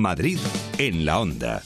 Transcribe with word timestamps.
Madrid 0.00 0.38
en 0.78 1.04
la 1.04 1.20
onda. 1.20 1.62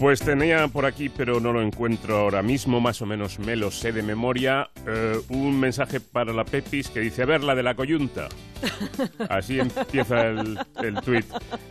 Pues 0.00 0.20
tenía 0.20 0.66
por 0.68 0.86
aquí, 0.86 1.10
pero 1.10 1.40
no 1.40 1.52
lo 1.52 1.60
encuentro 1.60 2.16
ahora 2.16 2.42
mismo, 2.42 2.80
más 2.80 3.02
o 3.02 3.06
menos 3.06 3.38
me 3.38 3.54
lo 3.54 3.70
sé 3.70 3.92
de 3.92 4.02
memoria, 4.02 4.70
eh, 4.86 5.20
un 5.28 5.60
mensaje 5.60 6.00
para 6.00 6.32
la 6.32 6.46
Pepis 6.46 6.88
que 6.88 7.00
dice, 7.00 7.24
a 7.24 7.26
ver, 7.26 7.44
la 7.44 7.54
de 7.54 7.62
la 7.62 7.74
coyunta. 7.74 8.28
Así 9.28 9.60
empieza 9.60 10.28
el, 10.28 10.58
el 10.82 10.94
tuit. 11.02 11.26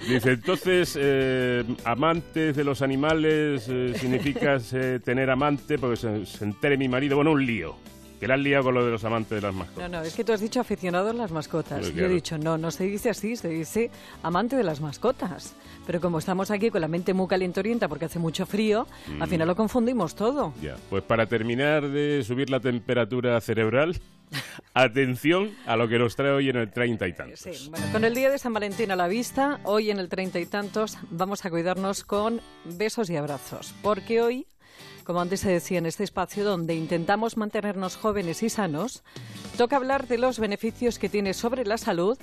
Dice, 0.07 0.33
entonces, 0.33 0.95
eh, 1.01 1.63
amantes 1.85 2.55
de 2.55 2.63
los 2.63 2.83
animales 2.83 3.65
eh, 3.67 3.95
significa 3.99 4.59
tener 5.03 5.31
amante, 5.31 5.79
porque 5.79 5.95
se, 5.97 6.25
se 6.27 6.43
entere 6.43 6.77
mi 6.77 6.87
marido, 6.87 7.15
bueno, 7.15 7.31
un 7.31 7.43
lío. 7.43 7.77
Que 8.19 8.27
la 8.27 8.33
han 8.33 8.43
liado 8.43 8.65
con 8.65 8.73
lo 8.73 8.83
de 8.85 8.91
los 8.91 9.03
amantes 9.05 9.29
de 9.31 9.41
las 9.41 9.53
mascotas. 9.55 9.89
No, 9.89 9.99
no, 9.99 10.03
es 10.05 10.13
que 10.13 10.23
tú 10.23 10.33
has 10.33 10.41
dicho 10.41 10.59
aficionado 10.59 11.09
a 11.09 11.13
las 11.13 11.31
mascotas. 11.31 11.81
Yo 11.85 11.89
he 11.91 11.93
claro. 11.93 12.13
dicho, 12.13 12.37
no, 12.37 12.57
no 12.57 12.69
se 12.71 12.83
dice 12.83 13.09
así, 13.09 13.35
se 13.35 13.47
dice 13.49 13.89
amante 14.23 14.55
de 14.57 14.63
las 14.63 14.81
mascotas. 14.81 15.55
Pero 15.87 16.01
como 16.01 16.19
estamos 16.19 16.51
aquí 16.51 16.69
con 16.69 16.81
la 16.81 16.87
mente 16.87 17.13
muy 17.13 17.27
calientorienta 17.27 17.87
porque 17.87 18.05
hace 18.05 18.19
mucho 18.19 18.45
frío, 18.45 18.85
al 19.19 19.27
Mm. 19.27 19.29
final 19.31 19.47
lo 19.47 19.55
confundimos 19.55 20.15
todo. 20.15 20.53
Ya, 20.61 20.75
pues 20.89 21.01
para 21.03 21.25
terminar 21.27 21.87
de 21.87 22.23
subir 22.23 22.49
la 22.49 22.59
temperatura 22.59 23.39
cerebral, 23.41 23.95
atención 24.73 25.51
a 25.65 25.75
lo 25.75 25.87
que 25.87 25.97
nos 25.97 26.15
trae 26.15 26.31
hoy 26.31 26.49
en 26.49 26.57
el 26.57 26.69
treinta 26.71 27.07
y 27.07 27.13
tantos. 27.13 27.39
Sí, 27.39 27.69
bueno, 27.69 27.85
con 27.91 28.03
el 28.03 28.13
día 28.13 28.29
de 28.29 28.37
San 28.37 28.53
Valentín 28.53 28.91
a 28.91 28.95
la 28.95 29.07
vista, 29.07 29.59
hoy 29.63 29.89
en 29.91 29.99
el 29.99 30.09
treinta 30.09 30.39
y 30.39 30.45
tantos 30.45 30.97
vamos 31.09 31.45
a 31.45 31.49
cuidarnos 31.49 32.03
con 32.03 32.41
besos 32.65 33.09
y 33.09 33.15
abrazos. 33.15 33.73
Porque 33.81 34.21
hoy, 34.21 34.45
como 35.03 35.21
antes 35.21 35.39
se 35.39 35.49
decía 35.49 35.77
en 35.77 35.85
este 35.85 36.03
espacio 36.03 36.43
donde 36.43 36.75
intentamos 36.75 37.37
mantenernos 37.37 37.95
jóvenes 37.97 38.43
y 38.43 38.49
sanos, 38.49 39.03
toca 39.57 39.75
hablar 39.75 40.07
de 40.07 40.17
los 40.17 40.39
beneficios 40.39 40.99
que 40.99 41.09
tiene 41.09 41.33
sobre 41.33 41.65
la 41.65 41.77
salud 41.77 42.17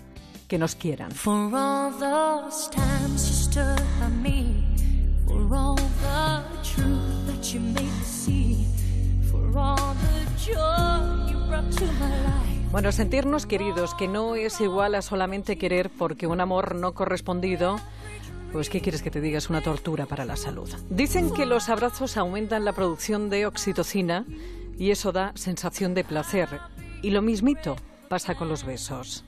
que 0.48 0.58
nos 0.58 0.74
quieran. 0.76 1.10
Bueno, 12.70 12.92
sentirnos 12.92 13.46
queridos, 13.46 13.94
que 13.94 14.06
no 14.06 14.34
es 14.34 14.60
igual 14.60 14.94
a 14.94 15.02
solamente 15.02 15.56
querer 15.56 15.88
porque 15.88 16.26
un 16.26 16.40
amor 16.40 16.74
no 16.74 16.92
correspondido, 16.92 17.80
pues 18.52 18.70
¿qué 18.70 18.80
quieres 18.80 19.02
que 19.02 19.10
te 19.10 19.20
diga? 19.20 19.38
Es 19.38 19.50
una 19.50 19.62
tortura 19.62 20.06
para 20.06 20.24
la 20.24 20.36
salud. 20.36 20.68
Dicen 20.90 21.32
que 21.32 21.46
los 21.46 21.68
abrazos 21.68 22.16
aumentan 22.16 22.64
la 22.64 22.72
producción 22.72 23.30
de 23.30 23.46
oxitocina 23.46 24.24
y 24.78 24.90
eso 24.90 25.12
da 25.12 25.32
sensación 25.34 25.94
de 25.94 26.04
placer. 26.04 26.48
Y 27.02 27.10
lo 27.10 27.22
mismito 27.22 27.76
pasa 28.08 28.34
con 28.34 28.48
los 28.48 28.64
besos. 28.64 29.24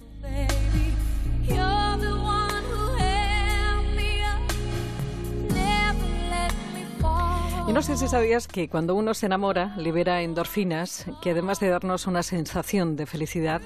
Y 7.69 7.73
no 7.75 7.83
sé 7.83 7.99
si 7.99 8.09
sabías 8.09 8.49
que 8.49 8.71
cuando 8.71 8.95
uno 8.95 9.13
se 9.13 9.27
enamora 9.27 9.75
libera 9.77 10.23
endorfinas, 10.23 11.05
que 11.21 11.33
además 11.33 11.61
de 11.61 11.69
darnos 11.69 12.07
una 12.07 12.23
sensación 12.23 12.97
de 12.97 13.05
felicidad, 13.05 13.61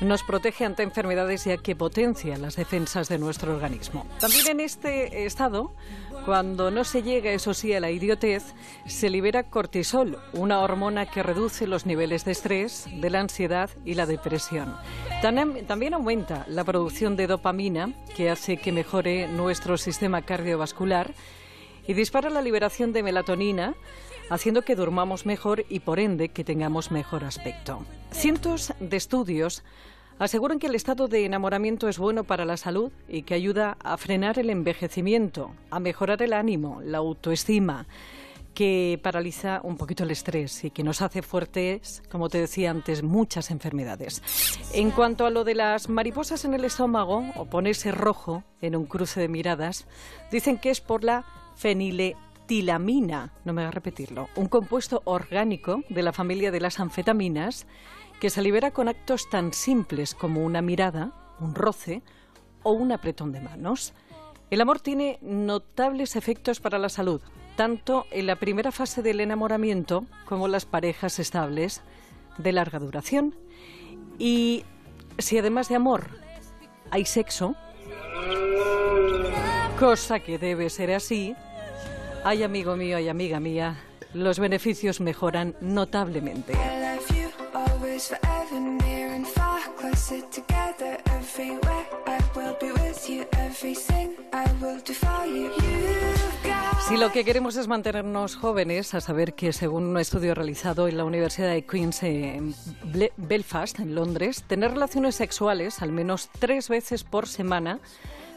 nos 0.00 0.22
protege 0.22 0.64
ante 0.64 0.82
enfermedades 0.82 1.44
ya 1.44 1.56
que 1.56 1.76
potencia 1.76 2.36
las 2.36 2.56
defensas 2.56 3.08
de 3.08 3.18
nuestro 3.18 3.54
organismo. 3.54 4.06
También 4.20 4.46
en 4.48 4.60
este 4.60 5.24
estado, 5.24 5.72
cuando 6.24 6.70
no 6.70 6.84
se 6.84 7.02
llega, 7.02 7.30
eso 7.30 7.54
sí, 7.54 7.72
a 7.74 7.80
la 7.80 7.90
idiotez, 7.90 8.42
se 8.86 9.08
libera 9.10 9.44
cortisol, 9.44 10.18
una 10.32 10.60
hormona 10.60 11.06
que 11.06 11.22
reduce 11.22 11.66
los 11.66 11.86
niveles 11.86 12.24
de 12.24 12.32
estrés, 12.32 12.86
de 13.00 13.10
la 13.10 13.20
ansiedad 13.20 13.70
y 13.84 13.94
la 13.94 14.06
depresión. 14.06 14.76
Tam- 15.22 15.66
También 15.66 15.94
aumenta 15.94 16.44
la 16.48 16.64
producción 16.64 17.16
de 17.16 17.26
dopamina, 17.26 17.92
que 18.16 18.30
hace 18.30 18.56
que 18.56 18.72
mejore 18.72 19.28
nuestro 19.28 19.78
sistema 19.78 20.22
cardiovascular 20.22 21.14
y 21.86 21.94
dispara 21.94 22.30
la 22.30 22.42
liberación 22.42 22.92
de 22.92 23.02
melatonina, 23.02 23.74
haciendo 24.30 24.62
que 24.62 24.74
durmamos 24.74 25.26
mejor 25.26 25.66
y 25.68 25.80
por 25.80 25.98
ende 26.00 26.30
que 26.30 26.44
tengamos 26.44 26.90
mejor 26.90 27.24
aspecto. 27.24 27.84
Cientos 28.10 28.72
de 28.80 28.96
estudios 28.96 29.62
aseguran 30.18 30.58
que 30.58 30.66
el 30.66 30.74
estado 30.74 31.08
de 31.08 31.24
enamoramiento 31.24 31.88
es 31.88 31.98
bueno 31.98 32.24
para 32.24 32.44
la 32.44 32.56
salud 32.56 32.92
y 33.08 33.22
que 33.22 33.34
ayuda 33.34 33.76
a 33.82 33.96
frenar 33.96 34.38
el 34.38 34.50
envejecimiento, 34.50 35.52
a 35.70 35.80
mejorar 35.80 36.22
el 36.22 36.32
ánimo, 36.32 36.80
la 36.82 36.98
autoestima, 36.98 37.86
que 38.54 38.98
paraliza 39.02 39.60
un 39.62 39.76
poquito 39.76 40.04
el 40.04 40.12
estrés 40.12 40.64
y 40.64 40.70
que 40.70 40.84
nos 40.84 41.02
hace 41.02 41.22
fuertes, 41.22 42.02
como 42.10 42.28
te 42.28 42.38
decía 42.38 42.70
antes, 42.70 43.02
muchas 43.02 43.50
enfermedades. 43.50 44.22
En 44.72 44.92
cuanto 44.92 45.26
a 45.26 45.30
lo 45.30 45.44
de 45.44 45.56
las 45.56 45.88
mariposas 45.88 46.44
en 46.44 46.54
el 46.54 46.64
estómago 46.64 47.24
o 47.36 47.46
ponerse 47.46 47.90
rojo 47.90 48.44
en 48.60 48.76
un 48.76 48.86
cruce 48.86 49.20
de 49.20 49.28
miradas, 49.28 49.86
dicen 50.30 50.58
que 50.58 50.70
es 50.70 50.80
por 50.80 51.04
la 51.04 51.24
feniletilamina, 51.56 53.32
no 53.44 53.52
me 53.52 53.62
voy 53.62 53.68
a 53.68 53.72
repetirlo, 53.72 54.28
un 54.36 54.46
compuesto 54.46 55.02
orgánico 55.04 55.82
de 55.88 56.02
la 56.02 56.12
familia 56.12 56.52
de 56.52 56.60
las 56.60 56.78
anfetaminas 56.78 57.66
que 58.20 58.30
se 58.30 58.42
libera 58.42 58.70
con 58.70 58.88
actos 58.88 59.28
tan 59.28 59.52
simples 59.52 60.14
como 60.14 60.44
una 60.44 60.62
mirada, 60.62 61.12
un 61.40 61.54
roce 61.54 62.02
o 62.62 62.72
un 62.72 62.92
apretón 62.92 63.32
de 63.32 63.40
manos. 63.40 63.92
El 64.50 64.60
amor 64.60 64.80
tiene 64.80 65.18
notables 65.20 66.16
efectos 66.16 66.60
para 66.60 66.78
la 66.78 66.88
salud, 66.88 67.20
tanto 67.56 68.06
en 68.10 68.26
la 68.26 68.36
primera 68.36 68.72
fase 68.72 69.02
del 69.02 69.20
enamoramiento 69.20 70.06
como 70.26 70.48
las 70.48 70.64
parejas 70.64 71.18
estables 71.18 71.82
de 72.38 72.52
larga 72.52 72.78
duración. 72.78 73.34
Y 74.18 74.64
si 75.18 75.38
además 75.38 75.68
de 75.68 75.76
amor 75.76 76.06
hay 76.90 77.04
sexo, 77.04 77.54
cosa 79.78 80.20
que 80.20 80.38
debe 80.38 80.70
ser 80.70 80.92
así, 80.92 81.34
ay 82.24 82.42
amigo 82.42 82.76
mío 82.76 82.98
y 82.98 83.08
amiga 83.08 83.40
mía, 83.40 83.76
los 84.12 84.38
beneficios 84.38 85.00
mejoran 85.00 85.56
notablemente. 85.60 86.54
Si 96.88 96.96
lo 96.96 97.12
que 97.12 97.24
queremos 97.24 97.56
es 97.56 97.68
mantenernos 97.68 98.34
jóvenes, 98.36 98.94
a 98.94 99.00
saber 99.00 99.34
que 99.34 99.52
según 99.52 99.84
un 99.84 99.98
estudio 99.98 100.34
realizado 100.34 100.88
en 100.88 100.96
la 100.96 101.04
Universidad 101.04 101.50
de 101.52 101.64
Queen's 101.64 102.02
en 102.02 102.54
Belfast, 103.16 103.78
en 103.78 103.94
Londres, 103.94 104.42
tener 104.46 104.72
relaciones 104.72 105.14
sexuales 105.14 105.80
al 105.80 105.92
menos 105.92 106.30
tres 106.40 106.68
veces 106.68 107.04
por 107.04 107.28
semana 107.28 107.78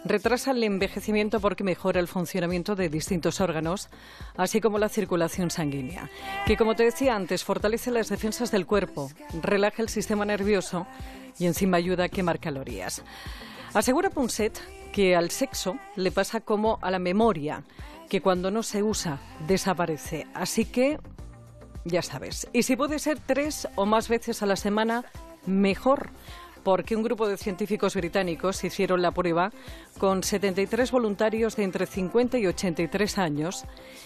retrasa 0.09 0.51
el 0.51 0.63
envejecimiento 0.63 1.39
porque 1.39 1.63
mejora 1.63 1.99
el 1.99 2.07
funcionamiento 2.07 2.75
de 2.75 2.89
distintos 2.89 3.41
órganos, 3.41 3.89
así 4.35 4.61
como 4.61 4.79
la 4.79 4.89
circulación 4.89 5.51
sanguínea, 5.51 6.09
que 6.45 6.57
como 6.57 6.75
te 6.75 6.83
decía 6.83 7.15
antes, 7.15 7.43
fortalece 7.43 7.91
las 7.91 8.09
defensas 8.09 8.51
del 8.51 8.65
cuerpo, 8.65 9.09
relaja 9.41 9.81
el 9.81 9.89
sistema 9.89 10.25
nervioso 10.25 10.87
y 11.39 11.45
encima 11.45 11.77
ayuda 11.77 12.05
a 12.05 12.09
quemar 12.09 12.39
calorías. 12.39 13.03
Asegura 13.73 14.09
Punset 14.09 14.59
que 14.91 15.15
al 15.15 15.29
sexo 15.29 15.77
le 15.95 16.11
pasa 16.11 16.41
como 16.41 16.79
a 16.81 16.89
la 16.89 16.99
memoria, 16.99 17.63
que 18.09 18.21
cuando 18.21 18.51
no 18.51 18.63
se 18.63 18.83
usa 18.83 19.19
desaparece. 19.47 20.27
Así 20.33 20.65
que, 20.65 20.99
ya 21.85 22.01
sabes, 22.01 22.47
y 22.53 22.63
si 22.63 22.75
puede 22.75 22.99
ser 22.99 23.19
tres 23.19 23.67
o 23.75 23.85
más 23.85 24.09
veces 24.09 24.41
a 24.41 24.45
la 24.45 24.55
semana, 24.55 25.05
mejor. 25.45 26.09
Porque 26.63 26.95
un 26.95 27.03
grupo 27.03 27.27
de 27.27 27.37
científicos 27.37 27.95
británicos 27.95 28.63
hicieron 28.63 29.01
la 29.01 29.11
prueba 29.11 29.51
con 29.97 30.23
73 30.23 30.91
voluntarios 30.91 31.55
de 31.55 31.63
entre 31.63 31.85
50 31.85 32.37
y 32.37 32.47
83 32.47 33.17
años 33.17 33.65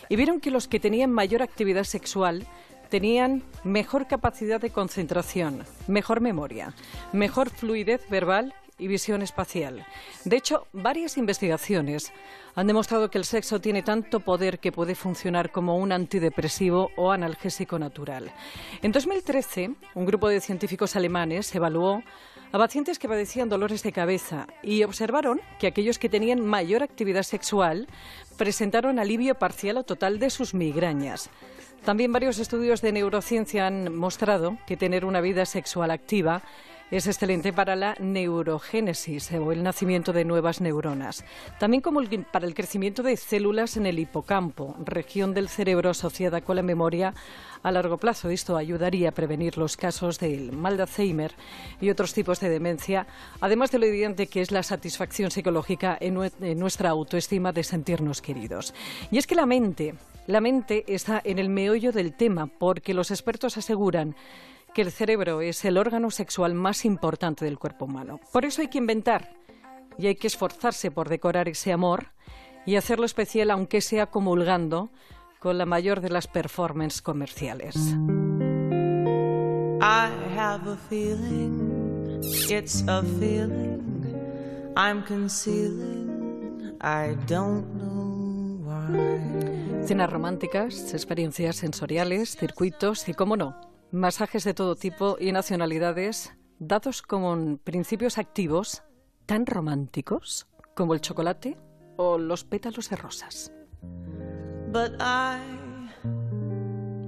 y 0.10 0.16
vieron 0.16 0.40
que 0.40 0.52
los 0.52 0.68
que 0.68 0.80
tenían 0.80 1.12
mayor 1.12 1.42
actividad 1.42 1.84
sexual 1.84 2.48
tenían 2.90 3.44
mejor 3.64 4.08
capacidad 4.08 4.60
de 4.60 4.70
concentración, 4.70 5.64
mejor 5.88 6.20
memoria, 6.20 6.74
mejor 7.14 7.50
fluidez 7.50 8.02
verbal 8.10 8.54
y 8.82 8.88
visión 8.88 9.22
espacial. 9.22 9.86
De 10.26 10.36
hecho, 10.36 10.68
varias 10.74 11.18
investigaciones 11.18 12.12
han 12.56 12.68
demostrado 12.68 13.10
que 13.10 13.20
el 13.20 13.26
sexo 13.26 13.62
tiene 13.62 13.84
tanto 13.84 14.20
poder 14.20 14.60
que 14.60 14.72
puede 14.72 14.96
funcionar 14.96 15.52
como 15.52 15.78
un 15.78 15.92
antidepresivo 15.92 16.90
o 16.98 17.12
analgésico 17.12 17.80
natural. 17.80 18.32
En 18.82 18.92
2013, 18.92 19.72
un 19.94 20.06
grupo 20.06 20.28
de 20.28 20.42
científicos 20.42 20.96
alemanes 20.96 21.54
evaluó 21.56 22.04
a 22.52 22.58
pacientes 22.58 23.00
que 23.00 23.08
padecían 23.08 23.50
dolores 23.50 23.82
de 23.84 23.92
cabeza 23.92 24.48
y 24.62 24.84
observaron 24.84 25.40
que 25.60 25.68
aquellos 25.68 26.00
que 26.00 26.10
tenían 26.10 26.46
mayor 26.46 26.84
actividad 26.84 27.24
sexual 27.24 27.88
presentaron 28.38 29.00
alivio 29.00 29.36
parcial 29.36 29.78
o 29.78 29.84
total 29.84 30.20
de 30.20 30.30
sus 30.30 30.54
migrañas. 30.54 31.30
También 31.86 32.12
varios 32.12 32.40
estudios 32.40 32.82
de 32.82 32.92
neurociencia 32.92 33.68
han 33.68 33.96
mostrado 33.96 34.58
que 34.68 34.78
tener 34.78 35.06
una 35.06 35.22
vida 35.22 35.46
sexual 35.46 35.92
activa 35.92 36.44
Es 36.92 37.08
excelente 37.08 37.54
para 37.54 37.78
la 37.78 37.96
neurogénesis 38.02 39.32
o 39.32 39.54
el 39.54 39.64
nacimiento 39.64 40.12
de 40.12 40.26
nuevas 40.26 40.60
neuronas. 40.60 41.24
También 41.58 41.82
para 42.34 42.46
el 42.46 42.54
crecimiento 42.54 43.02
de 43.02 43.16
células 43.16 43.78
en 43.78 43.86
el 43.86 43.98
hipocampo, 43.98 44.76
región 44.84 45.34
del 45.34 45.48
cerebro 45.48 45.92
asociada 45.92 46.42
con 46.42 46.58
la 46.58 46.64
memoria 46.64 47.14
a 47.64 47.72
largo 47.72 47.98
plazo. 47.98 48.30
Esto 48.30 48.58
ayudaría 48.58 49.08
a 49.08 49.14
prevenir 49.14 49.58
los 49.58 49.78
casos 49.78 50.20
del 50.20 50.52
mal 50.52 50.76
de 50.76 50.84
Alzheimer 50.84 51.32
y 51.80 51.90
otros 51.90 52.14
tipos 52.14 52.42
de 52.42 52.50
demencia, 52.50 53.08
además 53.40 53.72
de 53.72 53.80
lo 53.80 53.86
evidente 53.86 54.28
que 54.28 54.42
es 54.42 54.52
la 54.52 54.62
satisfacción 54.62 55.32
psicológica 55.32 55.98
en 55.98 56.60
nuestra 56.60 56.90
autoestima 56.90 57.54
de 57.54 57.64
sentirnos 57.64 58.22
queridos. 58.22 58.74
Y 59.12 59.18
es 59.18 59.28
que 59.28 59.36
la 59.36 59.46
mente, 59.46 59.96
la 60.28 60.42
mente 60.42 60.84
está 60.94 61.22
en 61.24 61.40
el 61.40 61.48
meollo 61.48 61.94
del 61.94 62.12
tema, 62.18 62.48
porque 62.48 62.94
los 62.94 63.12
expertos 63.12 63.58
aseguran 63.58 64.14
que 64.74 64.82
el 64.82 64.92
cerebro 64.92 65.42
es 65.42 65.64
el 65.66 65.78
órgano 65.78 66.12
sexual 66.12 66.54
más 66.54 66.86
importante 66.86 67.46
del 67.46 67.60
cuerpo 67.60 67.86
humano. 67.86 68.20
Por 68.32 68.46
eso 68.46 68.62
hay 68.62 68.68
que 68.68 68.78
inventar 68.78 69.34
y 69.98 70.08
hay 70.08 70.16
que 70.16 70.28
esforzarse 70.28 70.92
por 70.92 71.10
decorar 71.10 71.50
ese 71.50 71.72
amor 71.72 72.08
y 72.66 72.76
hacerlo 72.76 73.06
especial, 73.06 73.52
aunque 73.52 73.82
sea 73.82 74.08
comulgando 74.08 74.92
con 75.40 75.58
la 75.58 75.66
mayor 75.66 76.02
de 76.02 76.10
las 76.10 76.28
performances 76.28 77.02
comerciales. 77.02 77.76
I 79.84 80.12
have 80.38 80.70
a 80.70 80.78
feeling, 80.90 82.22
it's 82.50 82.84
a 82.88 83.02
feeling 83.02 83.82
I'm 84.76 85.04
concealing. 85.04 86.78
I 86.82 87.16
don't 87.28 87.66
know 87.74 88.60
why. 88.64 89.86
Cenas 89.86 90.10
románticas, 90.10 90.94
experiencias 90.94 91.58
sensoriales, 91.58 92.38
circuitos 92.38 93.10
y, 93.10 93.14
cómo 93.14 93.36
no, 93.36 93.56
masajes 93.92 94.44
de 94.44 94.54
todo 94.54 94.76
tipo 94.76 95.18
y 95.20 95.32
nacionalidades 95.32 96.38
dados 96.60 97.02
con 97.02 97.58
principios 97.58 98.18
activos 98.18 98.84
tan 99.26 99.46
románticos 99.46 100.48
como 100.76 100.94
el 100.94 101.02
chocolate 101.02 101.58
o 101.98 102.18
los 102.18 102.44
pétalos 102.44 102.90
de 102.90 102.96
rosas. 102.96 103.52
But 104.72 104.94
I 105.00 105.90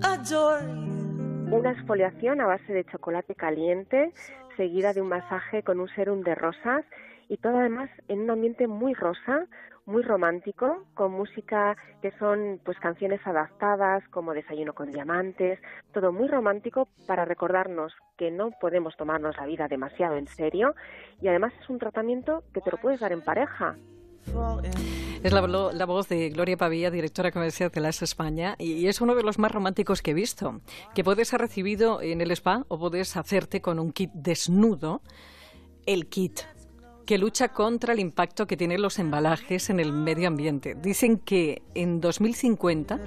adore 0.02 0.68
you. 0.68 0.94
Una 1.56 1.72
exfoliación 1.72 2.42
a 2.42 2.48
base 2.48 2.74
de 2.74 2.84
chocolate 2.86 3.36
caliente, 3.36 4.12
seguida 4.58 4.94
de 4.94 5.02
un 5.02 5.10
masaje 5.10 5.62
con 5.62 5.80
un 5.80 5.88
serum 5.90 6.22
de 6.22 6.34
rosas 6.34 6.84
y 7.30 7.38
todo 7.38 7.58
además 7.58 7.90
en 8.08 8.22
un 8.22 8.32
ambiente 8.32 8.68
muy 8.68 8.96
rosa, 8.96 9.46
muy 9.86 10.04
romántico, 10.04 10.86
con 10.94 11.12
música 11.12 11.76
que 12.02 12.12
son 12.18 12.60
pues 12.64 12.80
canciones 12.80 13.20
adaptadas 13.26 14.04
como 14.10 14.34
Desayuno 14.34 14.74
con 14.74 14.92
diamantes, 14.92 15.60
todo 15.94 16.12
muy 16.12 16.28
romántico 16.28 16.88
para 17.08 17.26
recordarnos 17.26 17.94
que 18.18 18.32
no 18.32 18.52
podemos 18.62 18.96
tomarnos 18.96 19.36
la 19.38 19.46
vida 19.46 19.68
demasiado 19.68 20.16
en 20.16 20.28
serio 20.28 20.76
y 21.22 21.28
además 21.28 21.54
es 21.62 21.70
un 21.70 21.80
tratamiento 21.80 22.44
que 22.54 22.62
te 22.62 22.72
lo 22.72 22.78
puedes 22.78 23.00
dar 23.00 23.12
en 23.12 23.22
pareja. 23.22 23.76
Es 25.24 25.32
la, 25.32 25.42
la 25.42 25.86
voz 25.86 26.10
de 26.10 26.30
Gloria 26.30 26.58
Pavía, 26.58 26.92
directora 26.92 27.32
comercial 27.32 27.70
de 27.72 27.82
las 27.82 28.02
España, 28.02 28.56
y 28.58 28.88
es 28.88 29.00
uno 29.02 29.16
de 29.16 29.24
los 29.24 29.40
más 29.40 29.52
románticos 29.52 30.02
que 30.02 30.12
he 30.12 30.14
visto, 30.14 30.62
que 30.94 31.04
puedes 31.04 31.30
ser 31.30 31.40
recibido 31.40 32.02
en 32.02 32.22
el 32.22 32.32
spa 32.32 32.66
o 32.68 32.78
puedes 32.78 33.16
hacerte 33.16 33.62
con 33.62 33.80
un 33.80 33.92
kit 33.92 34.12
desnudo, 34.14 35.02
el 35.86 36.08
kit 36.08 36.42
que 37.06 37.18
lucha 37.18 37.50
contra 37.50 37.94
el 37.94 38.00
impacto 38.00 38.48
que 38.48 38.58
tienen 38.58 38.82
los 38.82 39.00
embalajes 39.00 39.70
en 39.70 39.80
el 39.80 39.92
medio 39.92 40.28
ambiente. 40.28 40.76
Dicen 40.76 41.18
que 41.18 41.62
en 41.76 42.02
2050 42.02 43.00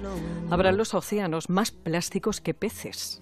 habrá 0.49 0.71
los 0.71 0.93
océanos 0.93 1.49
más 1.49 1.71
plásticos 1.71 2.41
que 2.41 2.53
peces. 2.53 3.21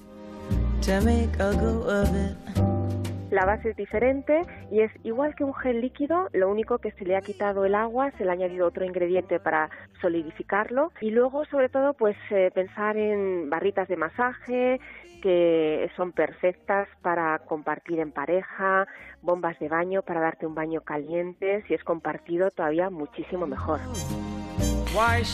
La 3.31 3.45
base 3.45 3.71
es 3.71 3.75
diferente 3.75 4.41
y 4.71 4.81
es 4.81 4.91
igual 5.03 5.35
que 5.35 5.43
un 5.43 5.53
gel 5.53 5.81
líquido, 5.81 6.29
lo 6.33 6.49
único 6.49 6.77
que 6.77 6.91
se 6.91 7.05
le 7.05 7.15
ha 7.15 7.21
quitado 7.21 7.65
el 7.65 7.73
agua, 7.73 8.11
se 8.17 8.23
le 8.23 8.29
ha 8.29 8.33
añadido 8.33 8.67
otro 8.67 8.85
ingrediente 8.85 9.39
para 9.39 9.69
solidificarlo 9.99 10.91
y 11.01 11.09
luego 11.09 11.43
sobre 11.45 11.69
todo 11.69 11.93
pues 11.93 12.15
eh, 12.29 12.51
pensar 12.53 12.97
en 12.97 13.49
barritas 13.49 13.87
de 13.87 13.97
masaje 13.97 14.79
que 15.23 15.89
son 15.95 16.11
perfectas 16.11 16.87
para 17.01 17.39
compartir 17.39 17.99
en 17.99 18.11
pareja, 18.11 18.87
bombas 19.23 19.57
de 19.57 19.69
baño 19.69 20.03
para 20.03 20.21
darte 20.21 20.45
un 20.45 20.53
baño 20.53 20.81
caliente, 20.81 21.63
si 21.67 21.73
es 21.73 21.83
compartido 21.83 22.51
todavía 22.51 22.91
muchísimo 22.91 23.47
mejor. 23.47 23.79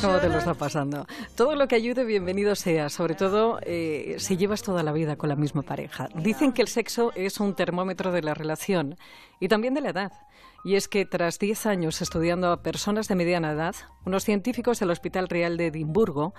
¿Cómo 0.02 0.18
te 0.18 0.28
lo 0.28 0.40
está 0.40 0.56
pasando? 0.56 1.06
Todo 1.36 1.56
lo 1.56 1.68
que 1.68 1.76
ayude, 1.76 2.04
bienvenido 2.04 2.56
sea, 2.56 2.90
sobre 2.90 3.14
todo 3.14 3.60
eh, 3.62 4.16
si 4.18 4.36
llevas 4.36 4.64
toda 4.64 4.82
la 4.82 4.92
vida 4.92 5.18
con 5.18 5.30
la 5.30 5.36
misma 5.36 5.62
pareja. 5.62 6.10
Dicen 6.16 6.52
que 6.52 6.64
el 6.64 6.68
sexo 6.68 7.12
es 7.14 7.40
un 7.40 7.54
termómetro 7.54 8.12
de 8.12 8.24
la 8.24 8.34
relación 8.34 8.98
y 9.40 9.50
también 9.50 9.76
de 9.76 9.82
la 9.82 9.90
edad. 9.90 10.14
Y 10.64 10.76
es 10.76 10.88
que 10.88 11.06
tras 11.06 11.38
10 11.38 11.68
años 11.68 12.02
estudiando 12.02 12.52
a 12.52 12.64
personas 12.64 13.08
de 13.08 13.14
mediana 13.14 13.52
edad, 13.52 13.76
unos 14.04 14.24
científicos 14.24 14.80
del 14.80 14.90
Hospital 14.90 15.30
Real 15.30 15.58
de 15.58 15.68
Edimburgo 15.68 16.34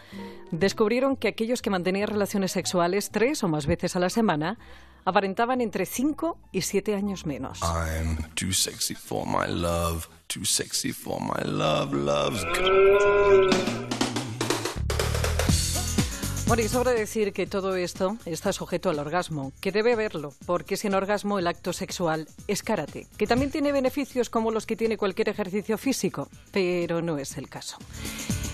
descubrieron 0.50 1.16
que 1.16 1.28
aquellos 1.28 1.62
que 1.62 1.70
mantenían 1.70 2.08
relaciones 2.08 2.50
sexuales 2.50 3.10
tres 3.12 3.44
o 3.44 3.48
más 3.48 3.66
veces 3.66 3.94
a 3.94 4.00
la 4.00 4.10
semana 4.10 4.58
aparentaban 5.04 5.60
entre 5.60 5.86
5 5.86 6.38
y 6.52 6.62
7 6.62 6.94
años 6.94 7.26
menos. 7.26 7.60
I'm 7.62 8.16
too 8.34 8.52
sexy 8.52 8.94
for 8.94 9.26
my 9.26 9.52
love, 9.52 10.08
too 10.28 10.44
sexy 10.44 10.92
for 10.92 11.20
my 11.20 11.42
love, 11.44 11.92
love's. 11.92 12.44
Bueno, 16.52 16.64
y 16.64 16.68
sobra 16.68 16.92
decir 16.92 17.32
que 17.32 17.46
todo 17.46 17.76
esto 17.76 18.18
está 18.26 18.52
sujeto 18.52 18.90
al 18.90 18.98
orgasmo, 18.98 19.52
que 19.62 19.72
debe 19.72 19.94
haberlo, 19.94 20.34
porque 20.44 20.76
sin 20.76 20.92
orgasmo 20.92 21.38
el 21.38 21.46
acto 21.46 21.72
sexual 21.72 22.28
es 22.46 22.62
karate, 22.62 23.06
que 23.16 23.26
también 23.26 23.50
tiene 23.50 23.72
beneficios 23.72 24.28
como 24.28 24.50
los 24.50 24.66
que 24.66 24.76
tiene 24.76 24.98
cualquier 24.98 25.30
ejercicio 25.30 25.78
físico, 25.78 26.28
pero 26.50 27.00
no 27.00 27.16
es 27.16 27.38
el 27.38 27.48
caso. 27.48 27.78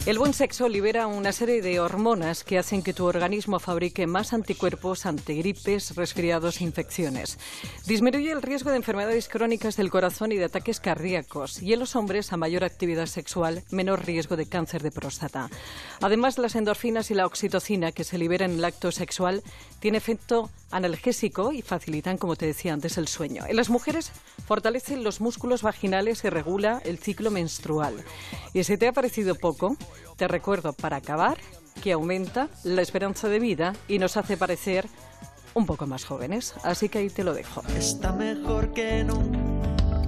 El 0.09 0.19
buen 0.19 0.33
sexo 0.33 0.71
libera 0.71 1.07
una 1.07 1.33
serie 1.33 1.61
de 1.61 1.81
hormonas 1.81 2.43
que 2.43 2.59
hacen 2.59 2.83
que 2.83 2.95
tu 2.95 3.05
organismo 3.05 3.59
fabrique 3.59 4.07
más 4.07 4.33
anticuerpos 4.33 5.05
ante 5.05 5.35
gripes, 5.35 5.97
resfriados 5.97 6.63
e 6.63 6.65
infecciones. 6.65 7.39
Disminuye 7.87 8.33
el 8.33 8.41
riesgo 8.41 8.71
de 8.71 8.77
enfermedades 8.77 9.29
crónicas 9.29 9.77
del 9.77 9.91
corazón 9.91 10.33
y 10.33 10.37
de 10.37 10.47
ataques 10.47 10.81
cardíacos. 10.81 11.63
Y 11.63 11.75
en 11.75 11.81
los 11.81 11.95
hombres, 11.95 12.33
a 12.33 12.39
mayor 12.39 12.65
actividad 12.65 13.05
sexual, 13.05 13.65
menor 13.71 14.07
riesgo 14.07 14.39
de 14.39 14.49
cáncer 14.49 14.83
de 14.83 14.93
próstata. 14.93 15.51
Además, 16.01 16.39
las 16.39 16.57
endorfinas 16.57 17.11
y 17.11 17.15
la 17.15 17.27
oxitocina 17.27 17.93
que 17.93 18.05
se 18.05 18.17
liberan 18.17 18.53
en 18.53 18.59
el 18.61 18.65
acto 18.65 18.91
sexual 18.93 19.43
tiene 19.79 19.99
efecto 19.99 20.49
analgésico 20.71 21.53
y 21.53 21.63
facilitan, 21.63 22.19
como 22.19 22.37
te 22.37 22.47
decía 22.47 22.73
antes, 22.73 22.99
el 22.99 23.09
sueño. 23.09 23.45
En 23.47 23.57
las 23.57 23.71
mujeres 23.71 24.13
fortalecen 24.47 25.05
los 25.05 25.21
músculos 25.21 25.63
vaginales 25.63 26.25
y 26.25 26.31
regula 26.31 26.81
el 26.85 26.99
ciclo 26.99 27.31
menstrual. 27.31 27.95
Y 28.53 28.65
si 28.65 28.77
te 28.77 28.89
ha 28.89 28.93
parecido 28.93 29.35
poco, 29.35 29.77
te 30.17 30.29
recuerdo 30.29 30.73
para 30.73 30.97
acabar 30.97 31.39
que 31.83 31.93
aumenta 31.93 32.49
la 32.65 32.83
esperanza 32.83 33.29
de 33.29 33.39
vida 33.39 33.75
y 33.87 33.99
nos 33.99 34.17
hace 34.17 34.37
parecer 34.37 34.87
un 35.55 35.67
poco 35.67 35.87
más 35.87 36.05
jóvenes. 36.05 36.55
Así 36.63 36.89
que 36.89 36.99
ahí 36.99 37.11
te 37.11 37.25
lo 37.25 37.35
dejo. 37.35 37.63
está 37.77 38.13
mejor 38.13 38.73
que 38.73 39.05
nunca? 39.05 39.39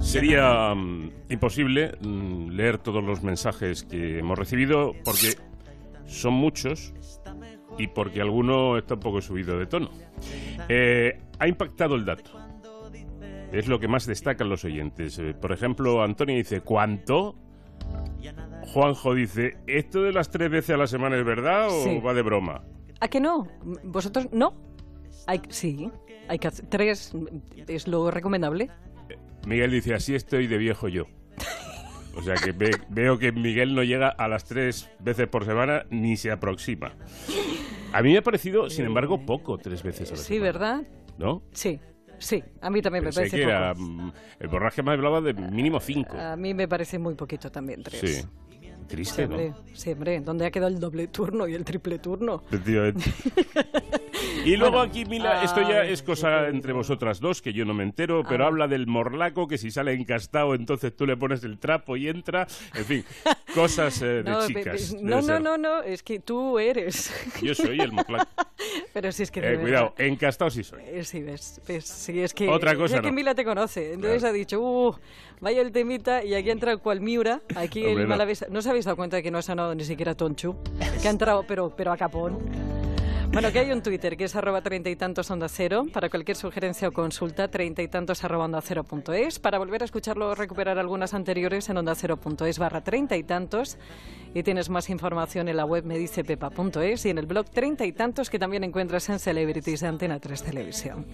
Sería 0.01 0.73
mm, 0.73 1.11
imposible 1.29 1.95
mm, 2.01 2.49
leer 2.49 2.79
todos 2.79 3.03
los 3.03 3.21
mensajes 3.21 3.83
que 3.83 4.19
hemos 4.19 4.37
recibido 4.37 4.93
porque 5.05 5.35
son 6.07 6.33
muchos 6.33 6.93
y 7.77 7.87
porque 7.87 8.21
alguno 8.21 8.77
está 8.77 8.95
un 8.95 8.99
poco 8.99 9.21
subido 9.21 9.57
de 9.57 9.65
tono. 9.65 9.89
Eh, 10.69 11.19
ha 11.39 11.47
impactado 11.47 11.95
el 11.95 12.05
dato. 12.05 12.31
Es 13.51 13.67
lo 13.67 13.79
que 13.79 13.87
más 13.87 14.05
destacan 14.05 14.47
los 14.49 14.63
oyentes. 14.63 15.19
Eh, 15.19 15.33
por 15.33 15.51
ejemplo, 15.51 16.03
Antonio 16.03 16.35
dice, 16.35 16.61
¿cuánto? 16.61 17.35
Juanjo 18.73 19.13
dice, 19.13 19.57
¿esto 19.67 20.01
de 20.03 20.13
las 20.13 20.29
tres 20.29 20.49
veces 20.49 20.69
a 20.75 20.77
la 20.77 20.87
semana 20.87 21.17
es 21.17 21.25
verdad 21.25 21.67
o 21.69 21.83
Sí. 21.83 21.99
va 21.99 22.13
de 22.13 22.21
broma? 22.21 22.63
¿A 23.01 23.07
que 23.07 23.19
no? 23.19 23.47
¿Vosotros 23.83 24.29
no? 24.31 24.53
Hay, 25.27 25.41
sí, 25.49 25.89
hay 26.29 26.39
que 26.39 26.47
hacer 26.47 26.65
tres, 26.69 27.13
es 27.67 27.87
lo 27.87 28.09
recomendable. 28.11 28.69
Miguel 29.45 29.71
dice, 29.71 29.93
así 29.95 30.15
estoy 30.15 30.47
de 30.47 30.57
viejo 30.57 30.87
yo. 30.87 31.05
O 32.15 32.21
sea 32.21 32.35
que 32.35 32.51
ve- 32.51 32.77
veo 32.89 33.17
que 33.17 33.31
Miguel 33.31 33.73
no 33.73 33.83
llega 33.83 34.09
a 34.09 34.27
las 34.27 34.43
tres 34.45 34.89
veces 34.99 35.27
por 35.27 35.45
semana 35.45 35.85
ni 35.89 36.15
se 36.17 36.29
aproxima. 36.31 36.93
A 37.93 38.01
mí 38.01 38.11
me 38.13 38.17
ha 38.19 38.21
parecido, 38.21 38.69
sin 38.69 38.85
embargo, 38.85 39.25
poco 39.25 39.57
tres 39.57 39.83
veces 39.83 40.09
a 40.11 40.15
la 40.15 40.17
Sí, 40.21 40.35
semana. 40.35 40.43
¿verdad? 40.45 40.81
¿No? 41.17 41.41
Sí, 41.51 41.79
sí, 42.19 42.43
a 42.61 42.69
mí 42.69 42.81
también 42.81 43.03
me 43.03 43.07
Pensé 43.09 43.21
parece 43.21 43.37
que 43.37 43.43
poco. 43.43 43.51
era... 43.55 43.73
mm, 43.73 44.13
El 44.39 44.47
borraje 44.47 44.81
me 44.83 44.91
hablaba 44.91 45.21
de 45.21 45.33
mínimo 45.33 45.79
cinco. 45.79 46.17
A 46.17 46.35
mí 46.35 46.53
me 46.53 46.67
parece 46.67 46.97
muy 46.99 47.15
poquito 47.15 47.51
también, 47.51 47.83
tres. 47.83 47.99
Sí. 48.21 48.27
Triste, 48.87 49.25
¿no? 49.27 49.37
Siempre, 49.37 49.75
siempre. 49.75 50.19
¿Dónde 50.19 50.45
ha 50.45 50.51
quedado 50.51 50.69
el 50.73 50.79
doble 50.79 51.07
turno 51.07 51.47
y 51.47 51.53
el 51.53 51.63
triple 51.63 51.99
turno? 51.99 52.41
Efectivamente. 52.47 53.03
Y 54.45 54.55
luego 54.57 54.77
Bueno, 54.77 54.89
aquí, 54.91 55.05
Mila, 55.05 55.43
esto 55.43 55.61
ya 55.61 55.83
es 55.83 56.01
cosa 56.03 56.47
entre 56.47 56.73
vosotras 56.73 57.19
dos, 57.19 57.41
que 57.41 57.53
yo 57.53 57.63
no 57.65 57.73
me 57.73 57.83
entero, 57.83 58.23
pero 58.27 58.43
Ah. 58.45 58.47
habla 58.47 58.67
del 58.67 58.87
morlaco, 58.87 59.47
que 59.47 59.57
si 59.57 59.69
sale 59.71 59.93
encastado, 59.93 60.55
entonces 60.55 60.95
tú 60.95 61.05
le 61.05 61.15
pones 61.17 61.43
el 61.43 61.59
trapo 61.59 61.95
y 61.97 62.07
entra. 62.07 62.47
En 62.75 62.85
fin, 62.85 63.05
cosas 63.53 64.01
eh, 64.01 64.23
de 64.23 64.23
No, 64.31 64.47
chicas. 64.47 64.95
no, 65.01 65.21
no, 65.21 65.39
no, 65.39 65.57
no, 65.57 65.81
es 65.83 66.01
que 66.03 66.19
tú 66.19 66.57
eres. 66.59 67.13
Yo 67.41 67.53
soy 67.55 67.79
el 67.79 67.91
morlaco. 67.91 68.29
Pero 68.93 69.11
si 69.11 69.23
es 69.23 69.31
que... 69.31 69.39
Eh, 69.41 69.57
cuidado, 69.59 69.93
encastado 69.97 70.49
sí 70.51 70.63
soy. 70.63 70.81
eh, 70.85 71.03
sí, 71.03 71.21
ves, 71.21 71.61
ves, 71.67 71.85
sí, 71.85 72.19
es 72.21 72.33
que... 72.33 72.47
Otra 72.49 72.75
cosa 72.75 73.01
que. 73.01 73.11
Mila 73.11 73.35
te 73.35 73.43
conoce, 73.45 73.93
entonces 73.93 74.19
Claro. 74.21 74.33
ha 74.33 74.37
dicho, 74.37 74.59
uh, 74.61 74.95
vaya 75.39 75.61
el 75.61 75.71
temita, 75.71 76.23
y 76.23 76.33
aquí 76.33 76.49
ha 76.49 76.53
entrado 76.53 76.79
cual 76.79 77.01
Miura, 77.01 77.41
aquí 77.55 77.83
el 77.83 78.03
no. 78.03 78.07
Malavista. 78.07 78.47
¿No 78.49 78.59
os 78.59 78.67
habéis 78.67 78.85
dado 78.85 78.95
cuenta 78.97 79.17
de 79.17 79.23
que 79.23 79.31
no 79.31 79.37
ha 79.37 79.41
sonado 79.41 79.73
ni 79.75 79.83
siquiera 79.83 80.15
Tonchu? 80.15 80.55
Que 81.01 81.07
ha 81.07 81.11
entrado, 81.11 81.43
pero, 81.47 81.73
pero 81.75 81.91
a 81.91 81.97
capón. 81.97 82.37
Bueno, 83.33 83.49
que 83.53 83.59
hay 83.59 83.71
un 83.71 83.81
Twitter 83.81 84.17
que 84.17 84.25
es 84.25 84.35
arroba 84.35 84.61
treinta 84.61 84.89
y 84.89 84.97
tantos 84.97 85.31
onda 85.31 85.47
cero. 85.47 85.85
Para 85.93 86.09
cualquier 86.09 86.35
sugerencia 86.35 86.89
o 86.89 86.91
consulta, 86.91 87.47
treinta 87.47 87.81
y 87.81 87.87
tantos 87.87 88.23
arroba 88.25 88.43
onda 88.45 88.59
cero 88.61 88.83
punto 88.83 89.13
es. 89.13 89.39
Para 89.39 89.57
volver 89.57 89.81
a 89.83 89.85
escucharlo 89.85 90.27
o 90.29 90.35
recuperar 90.35 90.77
algunas 90.77 91.13
anteriores 91.13 91.69
en 91.69 91.77
onda 91.77 91.95
cero 91.95 92.17
punto 92.17 92.45
es 92.45 92.59
barra 92.59 92.83
treinta 92.83 93.15
y 93.15 93.23
tantos. 93.23 93.77
Y 94.33 94.43
tienes 94.43 94.69
más 94.69 94.89
información 94.89 95.47
en 95.47 95.55
la 95.57 95.65
web 95.65 95.85
medicepepa.es 95.85 97.05
y 97.05 97.09
en 97.09 97.17
el 97.19 97.25
blog 97.25 97.49
treinta 97.49 97.85
y 97.85 97.93
tantos 97.93 98.29
que 98.29 98.37
también 98.37 98.65
encuentras 98.65 99.07
en 99.09 99.17
Celebrities 99.19 99.79
de 99.79 99.87
Antena 99.87 100.19
3 100.19 100.43
Televisión. 100.43 101.05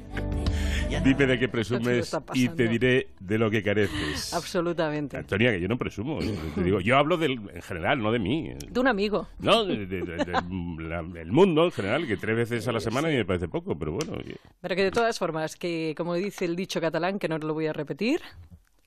Dime 1.04 1.26
de 1.28 1.38
qué 1.40 1.48
presumes 1.50 2.16
y 2.34 2.50
te 2.50 2.68
diré 2.68 3.10
de 3.20 3.38
lo 3.38 3.50
que 3.52 3.62
careces. 3.62 4.34
Absolutamente. 4.34 5.18
Antonia, 5.18 5.52
que 5.52 5.60
yo 5.62 5.68
no 5.68 5.78
presumo. 5.78 6.20
Te 6.56 6.64
digo, 6.64 6.80
yo 6.80 6.98
hablo 6.98 7.18
del, 7.18 7.34
en 7.54 7.62
general, 7.62 8.02
no 8.02 8.12
de 8.12 8.20
mí. 8.20 8.52
De 8.70 8.80
un 8.80 8.88
amigo. 8.88 9.28
No, 9.40 9.66
de- 9.66 9.86
de- 9.86 10.02
de- 10.02 10.18
de- 10.26 10.42
la- 10.88 11.00
el 11.22 11.32
mundo 11.32 11.66
en 11.66 11.72
general, 11.72 12.08
que 12.08 12.18
tres 12.18 12.36
veces 12.36 12.68
a 12.68 12.72
la 12.72 12.80
semana 12.80 13.12
y 13.12 13.16
me 13.16 13.26
parece 13.26 13.48
poco, 13.48 13.78
pero 13.78 13.92
bueno. 13.94 14.14
oye. 14.18 14.36
Pero 14.62 14.76
que 14.76 14.84
de 14.84 14.92
todas 14.92 15.20
formas, 15.20 15.56
que 15.56 15.94
como 15.98 16.14
dice 16.16 16.46
el 16.46 16.56
dicho 16.56 16.82
catalán, 16.82 17.20
que 17.20 17.28
no 17.28 17.38
lo 17.38 17.54
voy 17.54 17.68
a 17.68 17.74
repetir, 17.74 18.22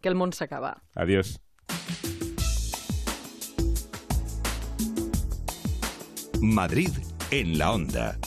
que 0.01 0.09
el 0.09 0.15
mundo 0.15 0.35
se 0.37 0.45
acaba. 0.45 0.83
Adiós. 0.95 1.41
Madrid 6.41 6.91
en 7.31 7.59
la 7.59 7.73
onda. 7.73 8.19